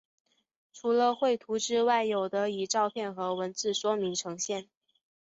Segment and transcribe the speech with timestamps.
[0.73, 4.67] 除了绘图之外有的以照片和文字说明呈现。